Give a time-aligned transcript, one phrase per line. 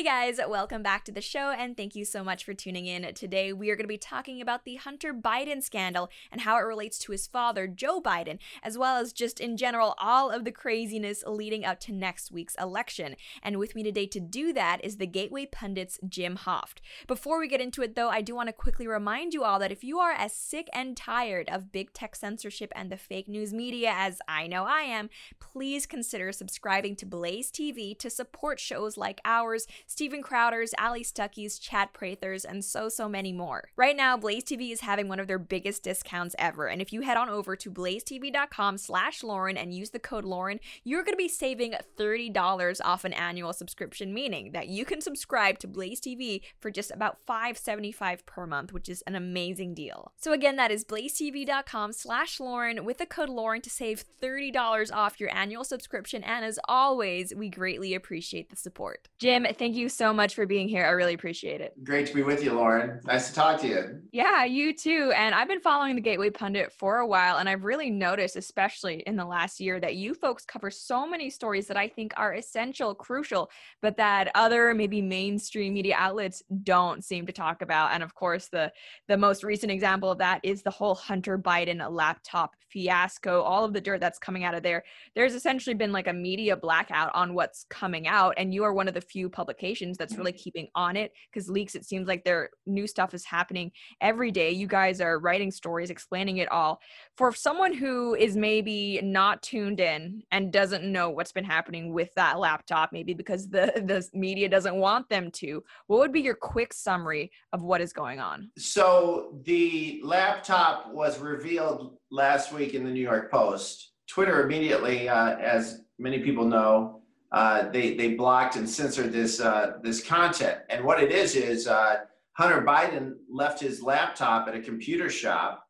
[0.00, 3.12] Hey guys, welcome back to the show and thank you so much for tuning in.
[3.12, 6.62] Today we are going to be talking about the Hunter Biden scandal and how it
[6.62, 10.52] relates to his father, Joe Biden, as well as just in general all of the
[10.52, 13.14] craziness leading up to next week's election.
[13.42, 16.78] And with me today to do that is the Gateway Pundit's Jim Hoft.
[17.06, 19.70] Before we get into it though, I do want to quickly remind you all that
[19.70, 23.52] if you are as sick and tired of big tech censorship and the fake news
[23.52, 28.96] media as I know I am, please consider subscribing to Blaze TV to support shows
[28.96, 33.70] like ours Steven Crowder's, Allie Stuckey's, Chad Prather's, and so, so many more.
[33.74, 37.00] Right now, Blaze TV is having one of their biggest discounts ever, and if you
[37.00, 41.18] head on over to blazetv.com slash Lauren and use the code Lauren, you're going to
[41.18, 46.42] be saving $30 off an annual subscription, meaning that you can subscribe to Blaze TV
[46.60, 50.12] for just about $5.75 per month, which is an amazing deal.
[50.18, 55.18] So again, that is blazetv.com slash Lauren with the code Lauren to save $30 off
[55.18, 59.08] your annual subscription, and as always, we greatly appreciate the support.
[59.18, 60.84] Jim, thank thank you so much for being here.
[60.84, 61.72] I really appreciate it.
[61.82, 63.00] Great to be with you, Lauren.
[63.04, 64.00] Nice to talk to you.
[64.12, 65.12] Yeah, you too.
[65.16, 69.02] And I've been following the Gateway Pundit for a while, and I've really noticed, especially
[69.06, 72.34] in the last year, that you folks cover so many stories that I think are
[72.34, 73.50] essential, crucial,
[73.82, 77.92] but that other maybe mainstream media outlets don't seem to talk about.
[77.92, 78.72] And of course, the
[79.08, 83.72] the most recent example of that is the whole Hunter Biden laptop fiasco, all of
[83.72, 84.84] the dirt that's coming out of there.
[85.14, 88.88] There's essentially been like a media blackout on what's coming out, and you are one
[88.88, 92.24] of the few public publications that's really keeping on it because leaks it seems like
[92.24, 94.50] their new stuff is happening every day.
[94.50, 96.80] You guys are writing stories explaining it all.
[97.16, 102.12] For someone who is maybe not tuned in and doesn't know what's been happening with
[102.14, 106.34] that laptop maybe because the the media doesn't want them to what would be your
[106.34, 108.50] quick summary of what is going on?
[108.56, 113.92] So the laptop was revealed last week in the new york post.
[114.08, 116.99] Twitter immediately uh, as many people know
[117.32, 120.58] uh, they they blocked and censored this uh, this content.
[120.68, 121.96] And what it is is uh,
[122.32, 125.64] Hunter Biden left his laptop at a computer shop,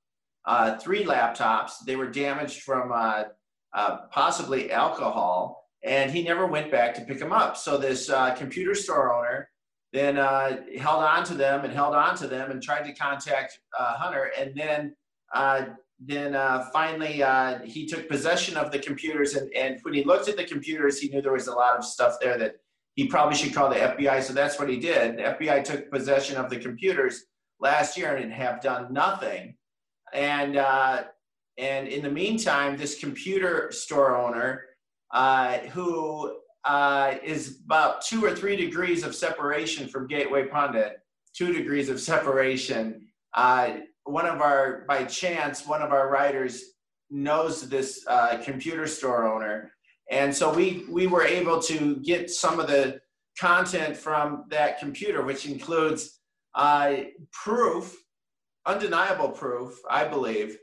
[0.46, 1.72] uh, three laptops.
[1.84, 3.24] They were damaged from uh,
[4.10, 7.56] possibly alcohol, and he never went back to pick them up.
[7.56, 9.48] So this computer store owner
[9.92, 10.16] then
[10.78, 14.54] held on to them and held on to them and tried to contact Hunter, and
[14.56, 14.96] then
[16.00, 20.28] then uh, finally uh, he took possession of the computers and, and when he looked
[20.28, 22.56] at the computers he knew there was a lot of stuff there that
[22.94, 25.18] he probably should call the fbi so that's what he did.
[25.18, 27.24] The fbi took possession of the computers
[27.60, 29.56] last year and have done nothing.
[30.12, 31.04] And uh,
[31.58, 34.64] and in the meantime this computer store owner
[35.12, 40.98] uh, who uh, is about two or three degrees of separation from gateway pundit
[41.34, 43.74] two degrees of separation uh,
[44.10, 46.62] one of our, by chance, one of our writers
[47.10, 49.72] knows this uh, computer store owner.
[50.10, 53.00] And so we, we were able to get some of the
[53.38, 56.20] content from that computer, which includes
[56.54, 56.96] uh,
[57.32, 57.96] proof,
[58.66, 60.58] undeniable proof, I believe,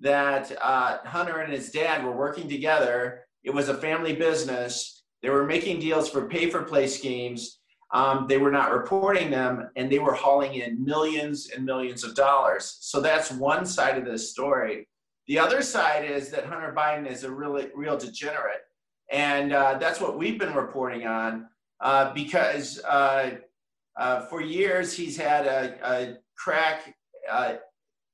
[0.00, 3.22] that uh, Hunter and his dad were working together.
[3.44, 5.02] It was a family business.
[5.22, 7.60] They were making deals for pay for play schemes
[7.92, 12.14] um, they were not reporting them and they were hauling in millions and millions of
[12.14, 12.78] dollars.
[12.80, 14.88] So that's one side of this story.
[15.26, 18.62] The other side is that Hunter Biden is a really real degenerate.
[19.10, 21.48] And uh, that's what we've been reporting on
[21.80, 23.32] uh, because uh,
[23.96, 26.96] uh for years he's had a, a crack
[27.30, 27.56] uh,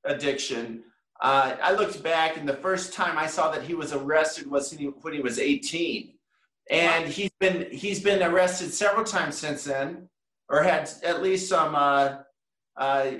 [0.03, 0.83] addiction.
[1.21, 4.73] Uh, I looked back, and the first time I saw that he was arrested was
[5.01, 6.13] when he was 18
[6.69, 10.07] and he's been he's been arrested several times since then,
[10.49, 12.17] or had at least some uh,
[12.77, 13.11] uh,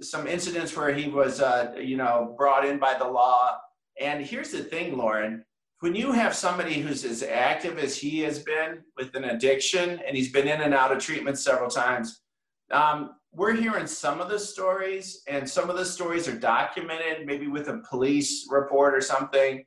[0.00, 3.58] some incidents where he was uh, you know brought in by the law.
[4.00, 5.44] And here's the thing, Lauren.
[5.80, 10.16] When you have somebody who's as active as he has been with an addiction, and
[10.16, 12.22] he's been in and out of treatment several times,
[12.70, 17.48] um, we're hearing some of the stories, and some of the stories are documented, maybe
[17.48, 19.64] with a police report or something.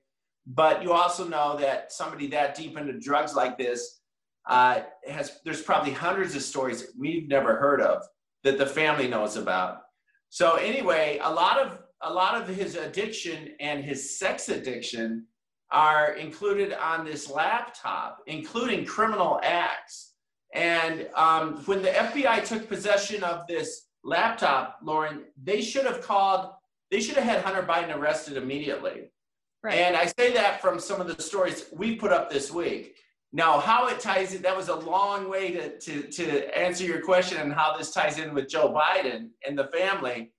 [0.47, 3.99] But you also know that somebody that deep into drugs like this
[4.47, 8.03] uh, has, there's probably hundreds of stories we've never heard of
[8.44, 9.81] that the family knows about.
[10.29, 15.25] So anyway, a lot of a lot of his addiction and his sex addiction
[15.71, 20.13] are included on this laptop, including criminal acts.
[20.53, 26.51] And um, when the FBI took possession of this laptop, Lauren, they should have called,
[26.91, 29.09] they should have had Hunter Biden arrested immediately.
[29.63, 29.75] Right.
[29.80, 32.95] And I say that from some of the stories we put up this week.
[33.33, 37.01] Now, how it ties in, that was a long way to, to, to answer your
[37.01, 40.31] question and how this ties in with Joe Biden and the family.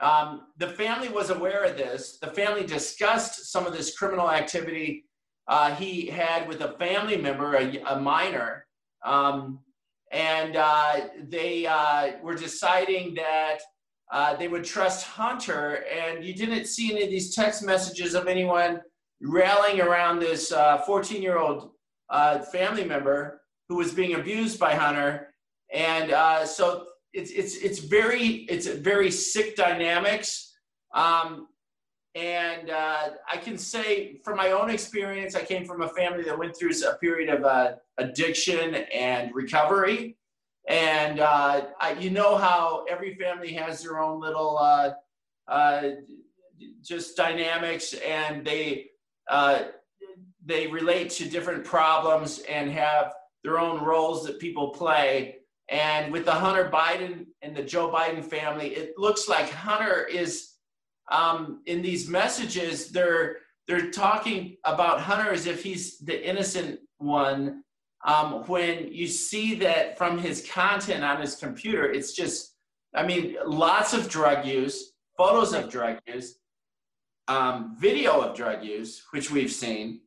[0.00, 2.18] Um, the family was aware of this.
[2.20, 5.06] The family discussed some of this criminal activity
[5.48, 8.66] uh, he had with a family member, a, a minor.
[9.04, 9.60] Um,
[10.12, 13.58] and uh, they uh, were deciding that
[14.12, 18.28] uh, they would trust Hunter, and you didn't see any of these text messages of
[18.28, 18.80] anyone
[19.20, 20.52] rallying around this
[20.86, 21.70] 14 year old
[22.52, 25.34] family member who was being abused by Hunter.
[25.72, 26.10] And
[26.48, 30.54] so it's, it's, it's very, it's very sick dynamics.
[30.94, 31.48] Um,
[32.16, 36.38] and uh, I can say from my own experience, I came from a family that
[36.38, 40.16] went through a period of uh, addiction and recovery.
[40.68, 44.94] And uh, I, you know how every family has their own little uh,
[45.46, 45.90] uh,
[46.82, 48.86] just dynamics, and they
[49.30, 49.64] uh,
[50.44, 53.14] they relate to different problems and have
[53.44, 55.36] their own roles that people play.
[55.68, 60.52] And with the Hunter Biden and the Joe Biden family, it looks like Hunter is
[61.10, 63.36] um, in these messages, they're
[63.68, 67.62] they're talking about Hunter as if he's the innocent one.
[68.04, 72.56] Um, when you see that from his content on his computer, it's just,
[72.94, 76.38] I mean, lots of drug use, photos of drug use,
[77.28, 80.00] um, video of drug use, which we've seen,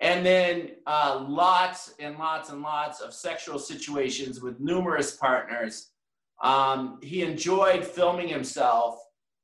[0.00, 5.90] and then uh, lots and lots and lots of sexual situations with numerous partners.
[6.42, 8.98] Um, he enjoyed filming himself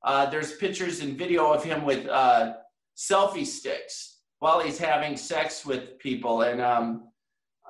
[0.04, 2.54] uh, there's pictures and video of him with uh,
[2.96, 6.42] selfie sticks while he's having sex with people.
[6.42, 7.08] And um,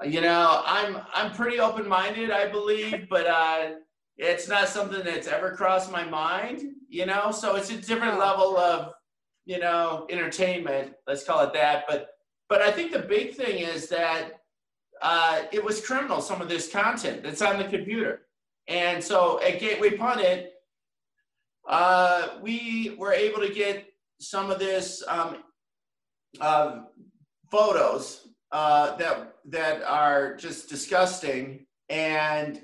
[0.04, 3.70] you know, I'm I'm pretty open minded, I believe, but uh,
[4.16, 6.62] it's not something that's ever crossed my mind.
[6.88, 8.92] You know, so it's a different level of
[9.44, 10.92] you know entertainment.
[11.06, 11.84] Let's call it that.
[11.88, 12.08] But
[12.48, 14.40] but I think the big thing is that
[15.00, 16.20] uh, it was criminal.
[16.20, 18.22] Some of this content that's on the computer.
[18.68, 20.52] And so at Gateway Pundit,
[21.68, 23.86] uh, we were able to get
[24.20, 25.38] some of this um,
[26.40, 26.82] uh,
[27.50, 31.66] photos uh, that that are just disgusting.
[31.88, 32.62] And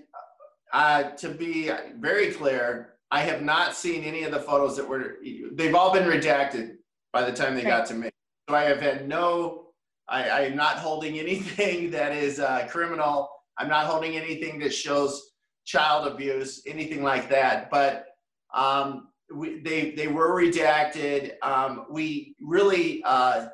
[0.72, 5.16] uh, to be very clear, I have not seen any of the photos that were.
[5.52, 6.76] They've all been redacted
[7.12, 8.10] by the time they got to me.
[8.48, 9.64] So I have had no.
[10.08, 13.28] I, I am not holding anything that is uh, criminal.
[13.58, 15.32] I'm not holding anything that shows
[15.64, 17.70] child abuse, anything like that.
[17.70, 18.06] But
[18.54, 21.32] um, we, they, they were redacted.
[21.42, 23.48] Um, we really, uh,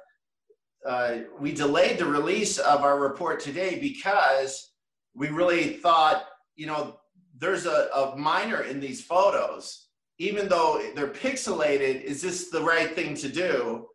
[0.85, 4.73] uh, we delayed the release of our report today because
[5.15, 6.27] we really thought,
[6.57, 7.01] you know,
[7.39, 9.89] there's a, a minor in these photos,
[10.19, 13.87] even though they're pixelated, is this the right thing to do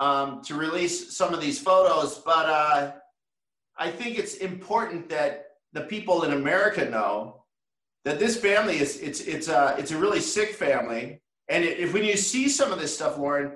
[0.00, 2.18] um, to release some of these photos?
[2.18, 2.92] But uh,
[3.76, 7.44] I think it's important that the people in America know
[8.04, 12.04] that this family is it's it's a it's a really sick family, and if when
[12.04, 13.52] you see some of this stuff, Lauren,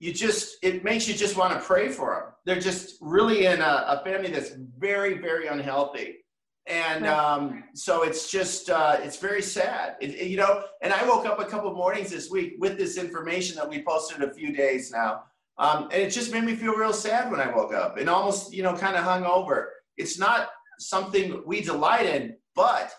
[0.00, 2.32] you just it makes you just want to pray for them.
[2.44, 6.18] They're just really in a, a family that's very very unhealthy,
[6.66, 9.96] and um, so it's just uh, it's very sad.
[10.00, 12.96] It, it, you know, and I woke up a couple mornings this week with this
[12.96, 15.24] information that we posted a few days now.
[15.58, 18.54] Um, and it just made me feel real sad when I woke up and almost,
[18.54, 19.72] you know, kind of hung over.
[19.96, 22.92] It's not something we delight in, but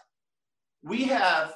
[0.84, 1.54] we have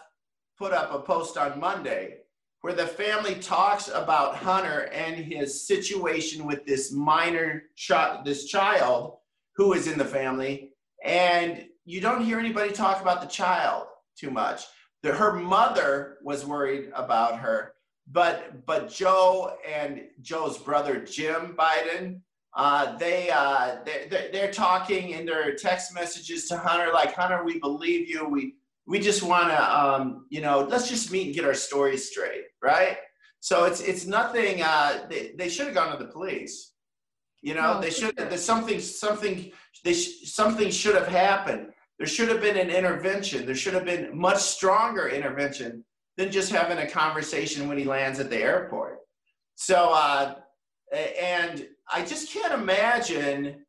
[0.58, 2.20] put up a post on Monday
[2.64, 9.18] where the family talks about Hunter and his situation with this minor child, this child
[9.58, 10.72] who is in the family,
[11.04, 14.64] and you don't hear anybody talk about the child too much.
[15.02, 17.74] The, her mother was worried about her,
[18.10, 22.22] but but Joe and Joe's brother Jim Biden,
[22.56, 27.60] uh, they uh, they they're talking in their text messages to Hunter like Hunter, we
[27.60, 28.56] believe you, we
[28.86, 32.44] we just want to um, you know let's just meet and get our stories straight
[32.64, 32.98] right?
[33.42, 36.72] So it's it's nothing uh, they, they should have gone to the police.
[37.42, 38.30] You know no, they should sure.
[38.30, 39.52] there's something something
[39.84, 41.68] they sh- something should have happened.
[42.00, 43.46] There should have been an intervention.
[43.46, 45.84] There should have been much stronger intervention
[46.16, 49.00] than just having a conversation when he lands at the airport.
[49.56, 50.36] So uh,
[51.20, 53.66] and i just can't imagine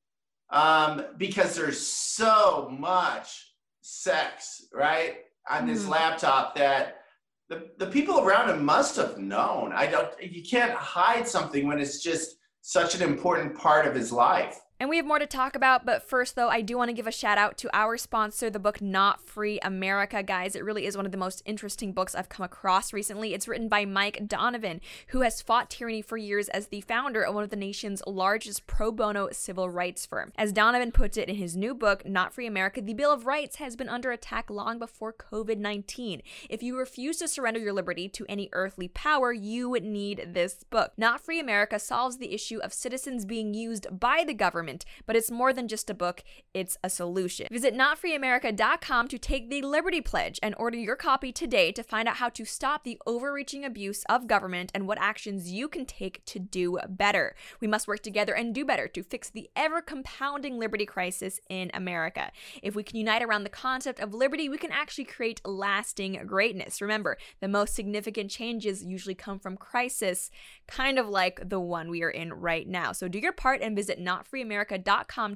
[0.51, 3.54] um, because there's so much
[3.85, 5.17] sex, right,
[5.51, 5.91] on this mm-hmm.
[5.91, 7.03] laptop that
[7.51, 9.73] the, the people around him must have known.
[9.75, 14.11] I don't, you can't hide something when it's just such an important part of his
[14.11, 14.59] life.
[14.81, 17.07] And we have more to talk about, but first, though, I do want to give
[17.07, 20.21] a shout out to our sponsor, the book Not Free America.
[20.21, 23.35] Guys, it really is one of the most interesting books I've come across recently.
[23.35, 27.37] It's written by Mike Donovan, who has fought tyranny for years as the founder of
[27.37, 30.33] one of the nation's largest pro bono civil rights firm.
[30.37, 33.57] As Donovan puts it in his new book, Not Free America, the Bill of Rights
[33.57, 36.21] has been under attack long before COVID 19.
[36.51, 40.95] If you refuse to surrender your liberty to any earthly power, you need this book.
[40.97, 44.85] Not Free America solves the issue of citizens being used by the government government.
[45.07, 47.47] But it's more than just a book, it's a solution.
[47.51, 52.17] Visit notfreeamerica.com to take the Liberty Pledge and order your copy today to find out
[52.17, 56.39] how to stop the overreaching abuse of government and what actions you can take to
[56.39, 57.35] do better.
[57.61, 61.71] We must work together and do better to fix the ever compounding liberty crisis in
[61.75, 62.31] America.
[62.63, 66.81] If we can unite around the concept of liberty, we can actually create lasting greatness.
[66.81, 70.31] Remember, the most significant changes usually come from crisis,
[70.67, 72.93] kind of like the one we are in right now.
[72.93, 74.54] So do your part and visit notfreeamerica.com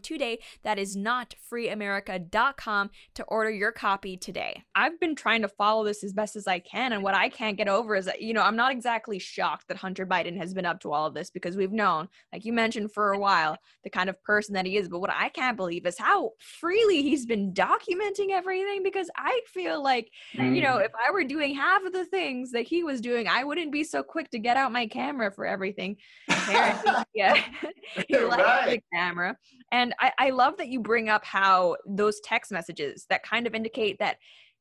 [0.02, 0.38] today.
[0.62, 4.64] That is notfreeamerica.com to order your copy today.
[4.74, 7.56] I've been trying to follow this as best as I can, and what I can't
[7.56, 10.66] get over is that, you know, I'm not exactly shocked that Hunter Biden has been
[10.66, 13.90] up to all of this because we've known, like you mentioned for a while, the
[13.90, 14.88] kind of person that he is.
[14.88, 19.82] But what I can't believe is how freely he's been documenting everything because I feel
[19.82, 20.54] like, mm.
[20.54, 20.84] you know, mm.
[20.84, 23.84] if I were doing half of the things that he was doing, I wouldn't be
[23.84, 25.96] so quick to get out my camera for everything.
[26.28, 27.42] yeah,
[28.08, 28.82] he likes right.
[29.08, 29.36] Camera.
[29.72, 33.54] And I, I love that you bring up how those text messages that kind of
[33.54, 34.16] indicate that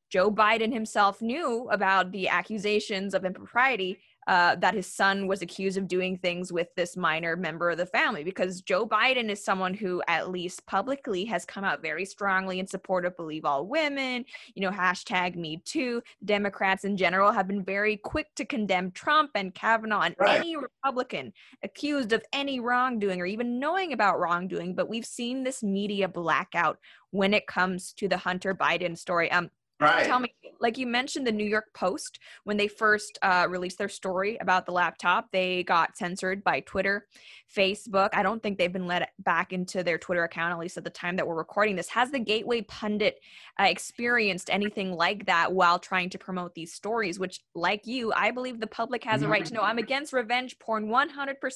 [0.09, 5.77] Joe Biden himself knew about the accusations of impropriety uh, that his son was accused
[5.77, 9.73] of doing things with this minor member of the family because Joe Biden is someone
[9.73, 14.25] who, at least publicly, has come out very strongly in support of Believe All Women,
[14.53, 16.03] you know, hashtag Me Too.
[16.25, 20.39] Democrats in general have been very quick to condemn Trump and Kavanaugh and right.
[20.39, 21.31] any Republican
[21.63, 24.75] accused of any wrongdoing or even knowing about wrongdoing.
[24.75, 26.79] But we've seen this media blackout
[27.11, 29.31] when it comes to the Hunter Biden story.
[29.31, 30.05] Um, Right.
[30.05, 33.89] Tell me, like you mentioned, the New York Post, when they first uh, released their
[33.89, 37.05] story about the laptop, they got censored by Twitter,
[37.55, 38.09] Facebook.
[38.13, 40.89] I don't think they've been let back into their Twitter account, at least at the
[40.89, 41.89] time that we're recording this.
[41.89, 43.19] Has the Gateway Pundit
[43.59, 47.19] uh, experienced anything like that while trying to promote these stories?
[47.19, 49.29] Which, like you, I believe the public has mm-hmm.
[49.29, 49.61] a right to know.
[49.61, 51.05] I'm against revenge porn 100%.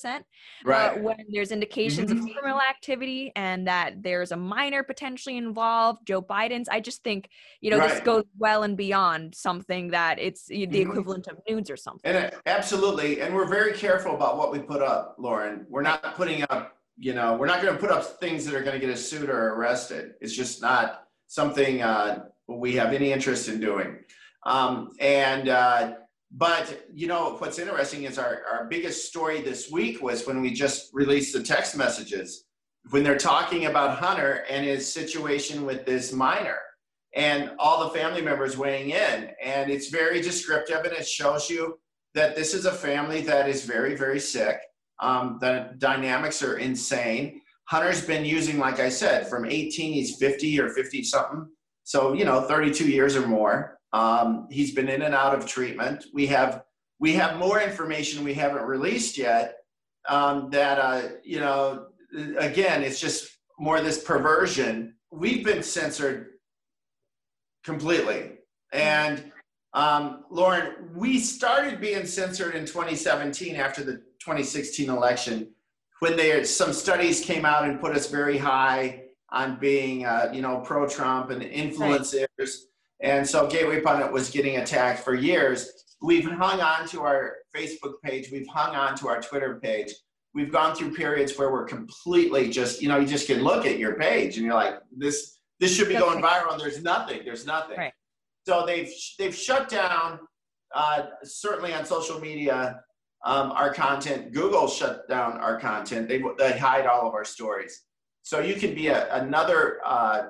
[0.06, 0.20] Uh,
[0.64, 0.90] right.
[0.90, 2.28] Uh, when there's indications mm-hmm.
[2.28, 7.30] of criminal activity and that there's a minor potentially involved, Joe Biden's, I just think,
[7.62, 7.90] you know, right.
[7.90, 10.90] this goes well and beyond something that it's the mm-hmm.
[10.92, 12.12] equivalent of nudes or something.
[12.12, 15.66] And uh, absolutely, and we're very careful about what we put up, Lauren.
[15.70, 18.64] We're not putting up, you know, we're not going to put up things that are
[18.64, 20.14] going to get us sued or arrested.
[20.22, 23.98] It's just not something uh, we have any interest in doing.
[24.46, 25.94] Um, and uh,
[26.32, 30.52] but you know what's interesting is our, our biggest story this week was when we
[30.52, 32.46] just released the text messages
[32.90, 36.58] when they're talking about Hunter and his situation with this minor
[37.14, 39.30] and all the family members weighing in.
[39.44, 41.80] And it's very descriptive and it shows you
[42.14, 44.58] that this is a family that is very, very sick.
[45.00, 47.42] Um, the dynamics are insane.
[47.66, 51.48] Hunter's been using, like I said, from 18, he's 50 or 50 something.
[51.84, 53.80] So, you know, 32 years or more.
[53.94, 56.06] Um, he's been in and out of treatment.
[56.14, 56.64] We have
[57.00, 59.56] we have more information we haven't released yet.
[60.08, 61.88] Um, that uh, you know,
[62.38, 64.96] again, it's just more this perversion.
[65.12, 66.31] We've been censored
[67.64, 68.32] completely.
[68.74, 69.32] And
[69.74, 75.50] um, Lauren, we started being censored in 2017 after the 2016 election
[76.00, 80.42] when there some studies came out and put us very high on being uh, you
[80.42, 82.26] know pro-Trump and influencers.
[82.38, 82.50] Right.
[83.02, 85.72] And so Gateway Pundit was getting attacked for years.
[86.02, 88.30] We've hung on to our Facebook page.
[88.32, 89.94] We've hung on to our Twitter page.
[90.34, 93.78] We've gone through periods where we're completely just, you know, you just can look at
[93.78, 97.22] your page and you're like, this this should be going viral, and there's nothing.
[97.24, 97.78] There's nothing.
[97.78, 97.94] Right.
[98.46, 100.20] So they've they've shut down
[100.76, 102.82] uh, certainly on social media
[103.24, 104.34] um, our content.
[104.34, 106.10] Google shut down our content.
[106.10, 107.84] They they hide all of our stories.
[108.24, 110.24] So you can be a, another uh,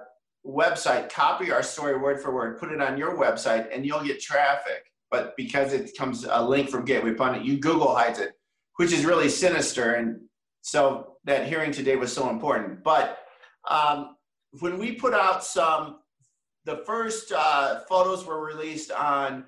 [0.46, 4.22] website, copy our story word for word, put it on your website, and you'll get
[4.22, 4.84] traffic.
[5.10, 8.32] But because it comes a link from Gateway Pundit, you Google hides it,
[8.78, 9.94] which is really sinister.
[9.94, 10.22] And
[10.62, 12.84] so that hearing today was so important.
[12.84, 13.20] But
[13.70, 14.16] um,
[14.60, 16.00] when we put out some,
[16.65, 19.46] the first uh, photos were released on,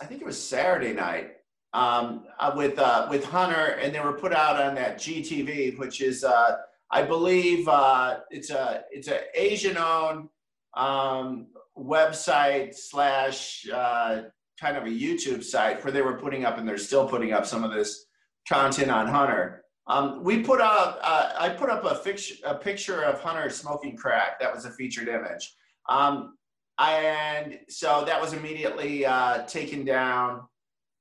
[0.00, 1.32] I think it was Saturday night,
[1.72, 6.00] um, uh, with uh, with Hunter, and they were put out on that GTV, which
[6.00, 6.56] is uh,
[6.90, 10.28] I believe uh, it's a it's a Asian owned
[10.74, 14.22] um, website slash uh,
[14.58, 17.44] kind of a YouTube site where they were putting up, and they're still putting up
[17.44, 18.06] some of this
[18.48, 19.64] content on Hunter.
[19.88, 24.38] Um, we put out, uh, I put up a, a picture of Hunter smoking crack.
[24.38, 25.54] That was a featured image.
[25.88, 26.36] Um,
[26.78, 30.42] and so that was immediately uh, taken down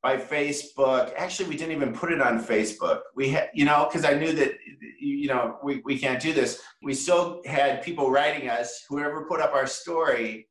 [0.02, 1.12] by Facebook.
[1.18, 3.02] Actually, we didn't even put it on Facebook.
[3.16, 4.54] We had, you know, because I knew that,
[5.00, 6.62] you know, we, we can't do this.
[6.82, 10.48] We still had people writing us, whoever put up our story,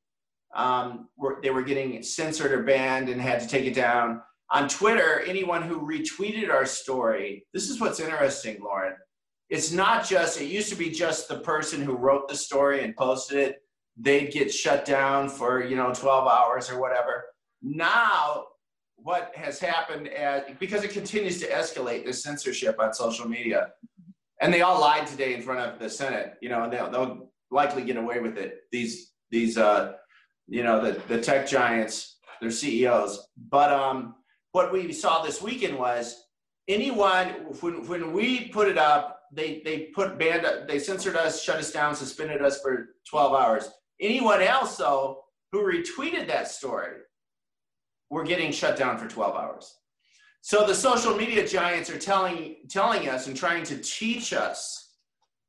[0.55, 4.69] um, were, they were getting censored or banned and had to take it down on
[4.69, 8.95] Twitter, anyone who retweeted our story, this is what's interesting, Lauren.
[9.49, 12.95] it's not just, it used to be just the person who wrote the story and
[12.97, 13.57] posted it.
[13.97, 17.25] They'd get shut down for, you know, 12 hours or whatever.
[17.63, 18.45] Now,
[18.97, 23.69] what has happened, at, because it continues to escalate the censorship on social media,
[24.41, 27.31] and they all lied today in front of the Senate, you know, and they'll, they'll
[27.51, 28.61] likely get away with it.
[28.71, 29.95] These, these, uh,
[30.47, 33.29] you know, the, the tech giants, their CEOs.
[33.51, 34.15] But um,
[34.57, 36.29] what we saw this weekend was
[36.67, 37.27] anyone,
[37.61, 41.73] when, when we put it up, they they put banned they censored us, shut us
[41.73, 43.69] down, suspended us for 12 hours.
[44.01, 46.95] Anyone else though who retweeted that story
[48.09, 49.77] were getting shut down for 12 hours.
[50.41, 54.95] So the social media giants are telling telling us and trying to teach us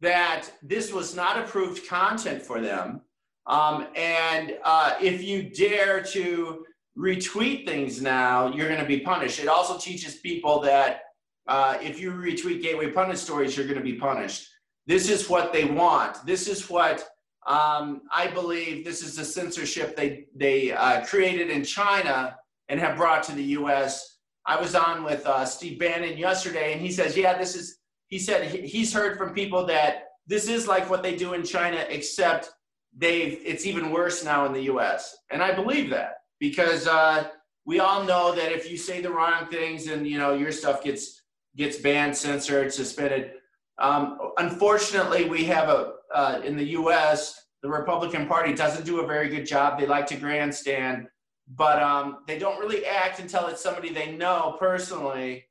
[0.02, 3.02] that this was not approved content for them.
[3.46, 6.66] Um, and uh, if you dare to
[6.98, 9.40] retweet things now, you're going to be punished.
[9.40, 11.02] It also teaches people that
[11.48, 14.50] uh, if you retweet Gateway Pundit stories, you're going to be punished.
[14.88, 16.26] This is what they want.
[16.26, 17.08] This is what
[17.46, 18.84] um, I believe.
[18.84, 22.36] This is the censorship they they uh, created in China
[22.70, 24.18] and have brought to the U.S.
[24.46, 28.20] I was on with uh, Steve Bannon yesterday, and he says, "Yeah, this is." He
[28.20, 32.50] said he's heard from people that this is like what they do in China, except
[32.98, 35.16] they've it's even worse now in the U.S.
[35.30, 37.28] And I believe that because uh,
[37.66, 40.84] we all know that if you say the wrong things and you know your stuff
[40.84, 41.22] gets
[41.56, 43.32] gets banned, censored, suspended.
[43.80, 47.48] Um, unfortunately, we have a uh, in the U.S.
[47.62, 49.80] the Republican Party doesn't do a very good job.
[49.80, 51.08] They like to grandstand,
[51.48, 55.46] but um, they don't really act until it's somebody they know personally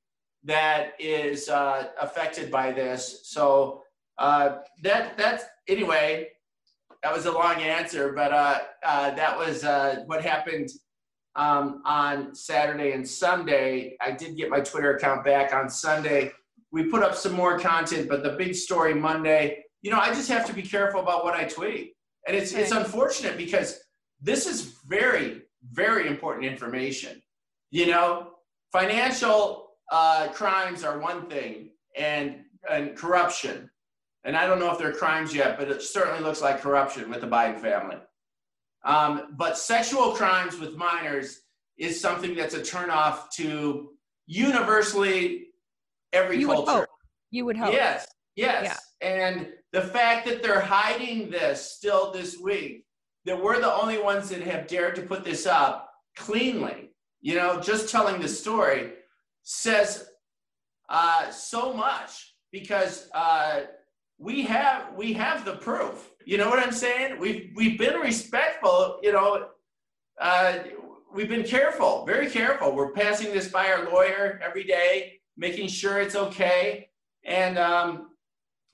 [0.45, 3.21] that is uh, affected by this.
[3.25, 3.83] So
[4.19, 6.29] uh, that that's anyway.
[7.07, 10.69] That was a long answer, but uh, uh, that was uh, what happened
[11.37, 13.97] um, on Saturday and Sunday.
[14.01, 16.33] I did get my Twitter account back on Sunday.
[16.73, 20.29] We put up some more content, but the big story Monday, you know, I just
[20.31, 21.93] have to be careful about what I tweet.
[22.27, 23.79] And it's, it's unfortunate because
[24.21, 27.23] this is very, very important information.
[27.71, 28.31] You know,
[28.73, 33.71] financial uh, crimes are one thing and, and corruption.
[34.27, 37.21] And I don't know if they're crimes yet, but it certainly looks like corruption with
[37.21, 37.97] the Biden family.
[38.85, 41.43] Um, but sexual crimes with minors
[41.79, 43.93] is something that's a turnoff to
[44.27, 45.47] universally
[46.13, 46.73] every you culture.
[46.73, 46.89] Would hope.
[47.31, 47.73] You would hope.
[47.73, 48.65] Yes, yes.
[49.01, 49.09] Yeah.
[49.09, 52.85] And the fact that they're hiding this still this week,
[53.27, 57.61] that we're the only ones that have dared to put this up cleanly, you know,
[57.61, 58.93] just telling the story
[59.43, 60.09] says
[60.89, 63.63] uh, so much because uh,
[64.19, 66.11] we have we have the proof.
[66.25, 67.19] You know what I'm saying?
[67.19, 68.99] We've we've been respectful.
[69.03, 69.49] You know,
[70.21, 70.59] uh,
[71.13, 72.75] we've been careful, very careful.
[72.75, 76.89] We're passing this by our lawyer every day, making sure it's okay.
[77.25, 78.11] And um,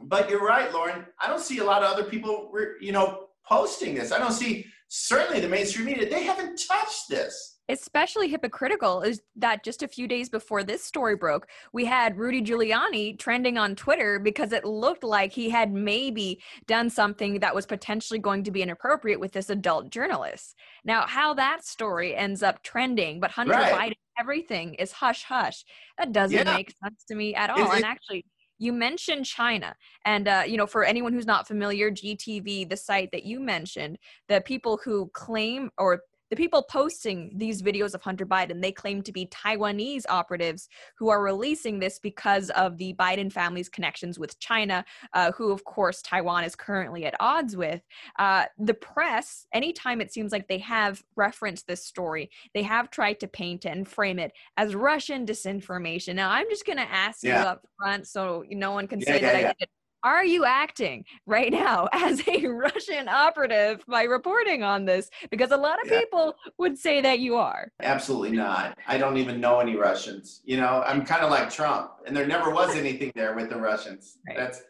[0.01, 1.07] but you're right, Lauren.
[1.21, 4.13] I don't see a lot of other people, you know, posting this.
[4.13, 6.09] I don't see certainly the mainstream media.
[6.09, 11.17] They haven't touched this especially hypocritical is that just a few days before this story
[11.17, 16.43] broke, we had Rudy Giuliani trending on Twitter because it looked like he had maybe
[16.67, 20.55] done something that was potentially going to be inappropriate with this adult journalist.
[20.85, 23.91] Now, how that story ends up trending, but Hunter right.
[23.91, 25.65] Biden, everything is hush hush.
[25.99, 26.57] That doesn't yeah.
[26.57, 27.73] make sense to me at all.
[27.73, 28.25] It, and actually,
[28.59, 33.11] you mentioned China, and uh, you know, for anyone who's not familiar, GTV, the site
[33.11, 38.25] that you mentioned, the people who claim or the people posting these videos of Hunter
[38.25, 43.31] Biden, they claim to be Taiwanese operatives who are releasing this because of the Biden
[43.31, 47.83] family's connections with China, uh, who, of course, Taiwan is currently at odds with.
[48.19, 53.21] Uh, the press, anytime it seems like they have referenced this story, they have tried
[53.21, 56.15] to paint it and frame it as Russian disinformation.
[56.15, 57.43] Now, I'm just going to ask yeah.
[57.43, 59.69] you up front so no one can yeah, say yeah, that I did
[60.05, 65.11] are you acting right now as a Russian operative by reporting on this?
[65.31, 66.01] Because a lot of yeah.
[66.01, 67.71] people would say that you are.
[67.81, 68.79] Absolutely not.
[68.87, 70.41] I don't even know any Russians.
[70.45, 73.57] You know, I'm kind of like Trump, and there never was anything there with the
[73.57, 74.19] Russians.
[74.29, 74.37] Right.
[74.37, 74.63] That's,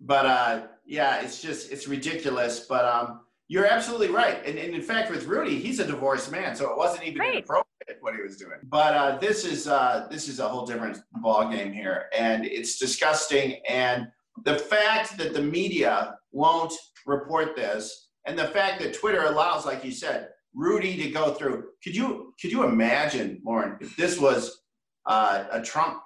[0.00, 2.60] but uh, yeah, it's just it's ridiculous.
[2.60, 4.38] But um, you're absolutely right.
[4.46, 7.34] And, and in fact, with Rudy, he's a divorced man, so it wasn't even right.
[7.34, 8.58] inappropriate what he was doing.
[8.62, 12.78] But uh, this is uh, this is a whole different ball game here, and it's
[12.78, 14.06] disgusting and
[14.44, 16.72] the fact that the media won't
[17.06, 21.68] report this and the fact that Twitter allows, like you said, Rudy to go through.
[21.82, 24.62] Could you could you imagine, Lauren, if this was
[25.06, 26.00] uh, a Trump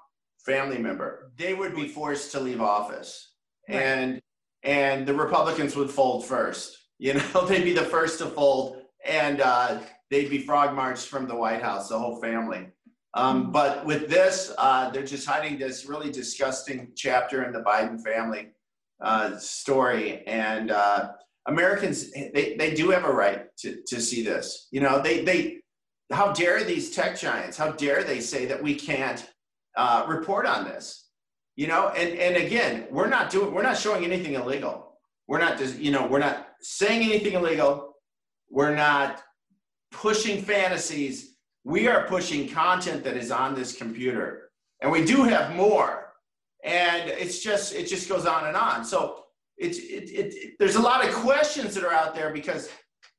[0.45, 3.33] family member, they would be forced to leave office,
[3.69, 3.81] right.
[3.81, 4.21] and
[4.63, 6.77] and the Republicans would fold first.
[6.99, 9.79] You know, they'd be the first to fold, and uh,
[10.11, 12.69] they'd be frog marched from the White House, the whole family.
[13.15, 18.03] Um, but with this, uh, they're just hiding this really disgusting chapter in the Biden
[18.03, 18.49] family
[19.01, 20.27] uh, story.
[20.27, 21.13] And uh,
[21.47, 24.67] Americans, they, they do have a right to, to see this.
[24.73, 25.61] You know, they, they,
[26.13, 29.25] how dare these tech giants, how dare they say that we can't
[29.77, 31.09] uh, report on this?
[31.57, 34.99] You know, and, and again, we're not doing, we're not showing anything illegal.
[35.29, 37.95] We're not just, you know, we're not saying anything illegal.
[38.51, 39.23] We're not
[39.93, 41.34] pushing fantasies
[41.65, 44.51] we are pushing content that is on this computer
[44.81, 46.13] and we do have more.
[46.63, 48.85] And it's just it just goes on and on.
[48.85, 49.25] So
[49.57, 52.71] it's it, it, it, there's a lot of questions that are out there because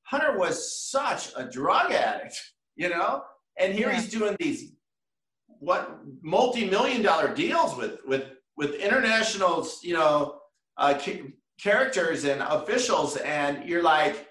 [0.03, 2.39] hunter was such a drug addict
[2.75, 3.23] you know?
[3.58, 3.99] And here yeah.
[3.99, 4.71] he's doing these
[5.60, 8.25] what multi-million dollar deals with with
[8.58, 10.39] with international you know
[10.77, 10.99] uh,
[11.62, 13.17] characters and officials.
[13.17, 14.27] And you're like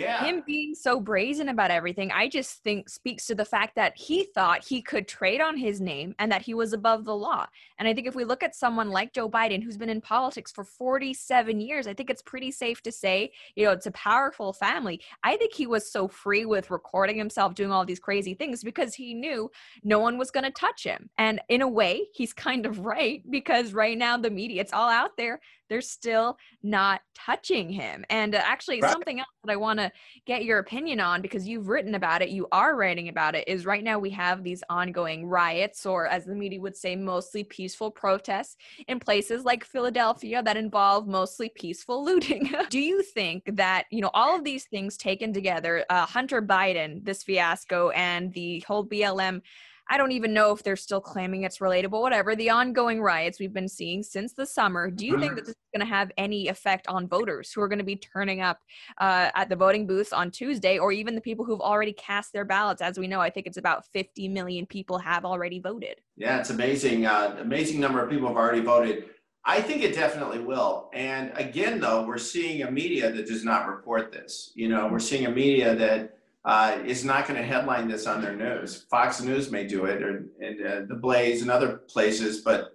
[0.00, 0.24] yeah.
[0.24, 4.24] Him being so brazen about everything, I just think speaks to the fact that he
[4.24, 7.46] thought he could trade on his name and that he was above the law.
[7.78, 10.50] And I think if we look at someone like Joe Biden, who's been in politics
[10.50, 14.52] for 47 years, I think it's pretty safe to say, you know, it's a powerful
[14.52, 15.00] family.
[15.22, 18.94] I think he was so free with recording himself doing all these crazy things because
[18.94, 19.50] he knew
[19.84, 21.10] no one was going to touch him.
[21.18, 24.88] And in a way, he's kind of right because right now the media, it's all
[24.88, 28.04] out there they're still not touching him.
[28.10, 28.90] And uh, actually, right.
[28.90, 29.90] something else that I want to
[30.26, 33.64] get your opinion on because you've written about it, you are writing about it, is
[33.64, 37.90] right now we have these ongoing riots, or as the media would say, mostly peaceful
[37.90, 38.56] protests
[38.88, 42.50] in places like Philadelphia that involve mostly peaceful looting.
[42.68, 47.04] Do you think that, you know, all of these things taken together, uh, Hunter Biden,
[47.04, 49.40] this fiasco, and the whole BLM
[49.90, 52.36] I don't even know if they're still claiming it's relatable, whatever.
[52.36, 54.88] The ongoing riots we've been seeing since the summer.
[54.88, 57.66] Do you think that this is going to have any effect on voters who are
[57.66, 58.60] going to be turning up
[58.98, 62.44] uh, at the voting booths on Tuesday, or even the people who've already cast their
[62.44, 62.80] ballots?
[62.80, 66.00] As we know, I think it's about 50 million people have already voted.
[66.16, 67.06] Yeah, it's amazing.
[67.06, 69.06] Uh, amazing number of people have already voted.
[69.44, 70.88] I think it definitely will.
[70.94, 74.52] And again, though, we're seeing a media that does not report this.
[74.54, 78.22] You know, we're seeing a media that uh, is not going to headline this on
[78.22, 78.86] their news.
[78.90, 82.72] Fox News may do it, or and, uh, the Blaze and other places, but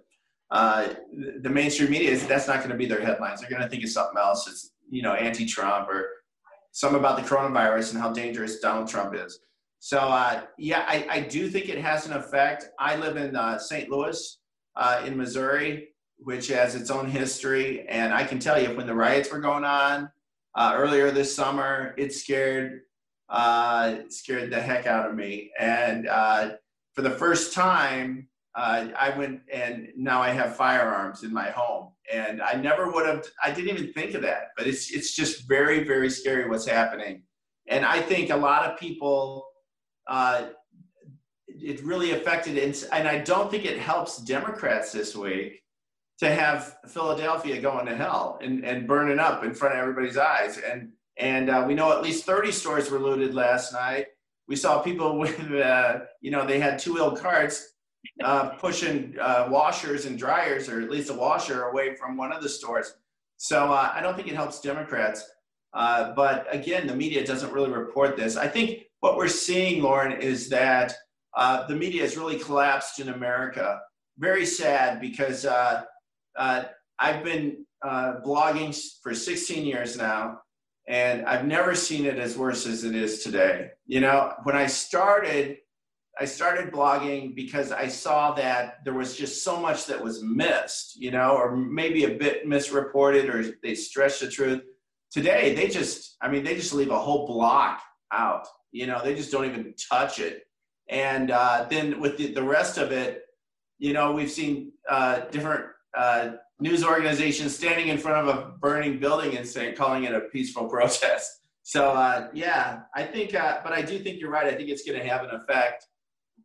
[0.50, 0.88] uh,
[1.40, 3.40] the mainstream media is that's not going to be their headlines.
[3.40, 4.46] They're going to think of something else.
[4.48, 6.08] It's you know anti-Trump or
[6.70, 9.40] some about the coronavirus and how dangerous Donald Trump is.
[9.80, 12.66] So uh, yeah, I, I, do think it has an effect.
[12.78, 13.90] I live in uh, St.
[13.90, 14.38] Louis,
[14.74, 18.94] uh, in Missouri, which has its own history, and I can tell you when the
[18.94, 20.10] riots were going on
[20.58, 22.82] earlier this summer, it scared
[23.28, 25.50] uh, scared the heck out of me.
[25.58, 26.50] And uh,
[26.94, 31.92] for the first time, uh, I went and now I have firearms in my home.
[32.12, 35.48] And I never would have, I didn't even think of that, but it's, it's just
[35.48, 37.22] very, very scary what's happening.
[37.68, 39.46] And I think a lot of people,
[40.06, 40.46] uh,
[41.48, 45.62] it really affected, and, and I don't think it helps Democrats this week
[46.18, 50.58] to have Philadelphia going to hell and, and burning up in front of everybody's eyes.
[50.58, 54.06] And and uh, we know at least 30 stores were looted last night.
[54.48, 57.72] We saw people with, uh, you know, they had two wheel carts
[58.22, 62.42] uh, pushing uh, washers and dryers, or at least a washer, away from one of
[62.42, 62.94] the stores.
[63.36, 65.24] So uh, I don't think it helps Democrats.
[65.74, 68.36] Uh, but again, the media doesn't really report this.
[68.36, 70.94] I think what we're seeing, Lauren, is that
[71.68, 73.80] the media has really collapsed in America.
[74.18, 80.38] Very sad because I've been blogging for 16 years now
[80.88, 83.70] and I've never seen it as worse as it is today.
[83.86, 85.58] You know, when I started,
[86.18, 90.96] I started blogging because I saw that there was just so much that was missed,
[90.96, 94.62] you know, or maybe a bit misreported or they stretched the truth.
[95.10, 97.80] Today, they just, I mean, they just leave a whole block
[98.12, 100.44] out, you know, they just don't even touch it.
[100.88, 103.22] And uh, then with the, the rest of it,
[103.78, 108.98] you know, we've seen uh, different uh, news organizations standing in front of a burning
[108.98, 111.32] building and saying, calling it a peaceful protest.
[111.68, 114.46] So uh, yeah, I think, uh, but I do think you're right.
[114.46, 115.84] I think it's going to have an effect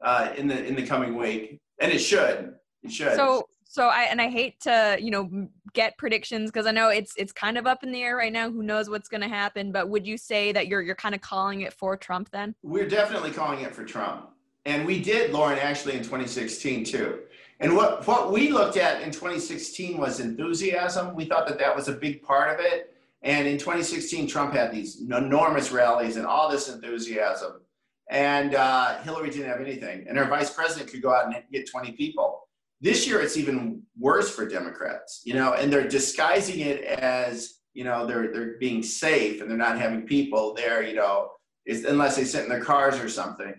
[0.03, 2.55] uh, in the in the coming week, and it should.
[2.81, 3.15] It should.
[3.15, 7.13] So so I and I hate to you know get predictions because I know it's
[7.17, 8.49] it's kind of up in the air right now.
[8.49, 9.71] Who knows what's going to happen?
[9.71, 12.55] But would you say that you're you're kind of calling it for Trump then?
[12.63, 14.29] We're definitely calling it for Trump,
[14.65, 17.19] and we did, Lauren, actually in 2016 too.
[17.61, 21.13] And what, what we looked at in 2016 was enthusiasm.
[21.13, 22.95] We thought that that was a big part of it.
[23.21, 27.61] And in 2016, Trump had these enormous rallies and all this enthusiasm.
[28.09, 30.07] And uh, Hillary didn't have anything.
[30.09, 32.47] And her vice president could go out and get 20 people.
[32.81, 37.83] This year, it's even worse for Democrats, you know, and they're disguising it as, you
[37.83, 41.29] know, they're, they're being safe and they're not having people there, you know,
[41.67, 43.53] unless they sit in their cars or something.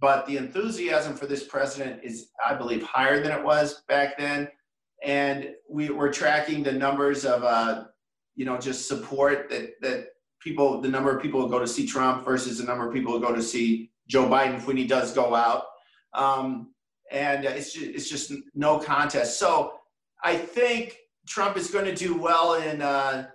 [0.00, 4.48] But the enthusiasm for this president is, I believe, higher than it was back then.
[5.04, 7.84] And we, we're tracking the numbers of, uh,
[8.34, 10.08] you know, just support that that
[10.40, 13.12] people, the number of people who go to see Trump versus the number of people
[13.12, 15.64] who go to see Joe Biden when he does go out.
[16.14, 16.72] Um,
[17.10, 19.38] and it's just, it's just no contest.
[19.38, 19.74] So
[20.22, 23.28] I think Trump is going to do well in uh,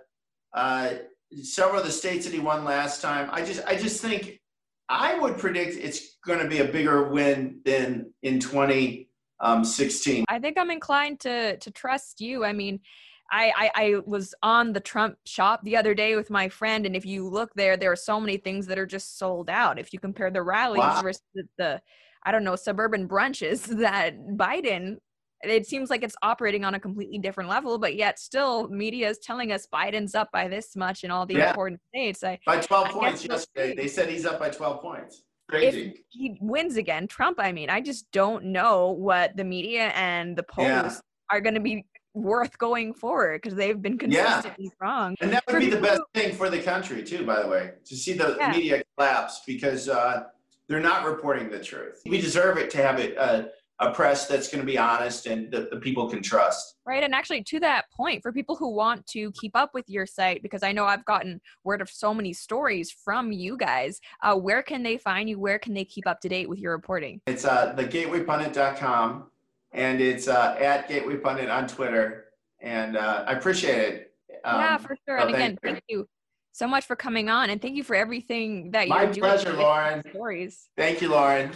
[0.54, 0.94] uh,
[1.42, 3.28] several of the states that he won last time.
[3.32, 4.40] I just I just think
[4.88, 10.18] I would predict it's going to be a bigger win than in 2016.
[10.18, 12.44] Um, I think I'm inclined to to trust you.
[12.44, 12.80] I mean.
[13.28, 16.94] I, I, I was on the Trump shop the other day with my friend, and
[16.94, 19.80] if you look there, there are so many things that are just sold out.
[19.80, 21.02] If you compare the rallies wow.
[21.02, 21.24] versus
[21.58, 21.82] the,
[22.22, 24.98] I don't know, suburban brunches that Biden
[25.42, 29.18] it seems like it's operating on a completely different level, but yet still media is
[29.18, 31.50] telling us Biden's up by this much in all the yeah.
[31.50, 32.24] important states.
[32.24, 33.74] I, by 12 I points yesterday.
[33.74, 35.22] They said he's up by 12 points.
[35.48, 35.90] Crazy.
[35.90, 40.36] If he wins again, Trump, I mean, I just don't know what the media and
[40.36, 40.98] the polls yeah.
[41.30, 44.70] are going to be worth going forward because they've been consistently yeah.
[44.80, 45.14] wrong.
[45.20, 47.72] And that would for be the best thing for the country, too, by the way,
[47.84, 50.24] to see the media collapse because uh,
[50.66, 52.00] they're not reporting the truth.
[52.06, 53.16] We deserve it to have it.
[53.16, 53.44] Uh,
[53.78, 56.76] a press that's going to be honest and that the people can trust.
[56.86, 57.02] Right.
[57.02, 60.42] And actually, to that point, for people who want to keep up with your site,
[60.42, 64.62] because I know I've gotten word of so many stories from you guys, uh, where
[64.62, 65.38] can they find you?
[65.38, 67.20] Where can they keep up to date with your reporting?
[67.26, 69.30] It's uh, thegatewaypundit.com
[69.72, 72.26] and it's uh, at gatewaypundit on Twitter.
[72.60, 74.12] And uh, I appreciate it.
[74.44, 75.18] Um, yeah, for sure.
[75.18, 76.08] And again, thank you
[76.52, 79.20] so much for coming on and thank you for everything that you're doing.
[79.20, 80.02] My pleasure, Lauren.
[80.10, 80.70] Stories.
[80.76, 81.50] Thank you, Lauren.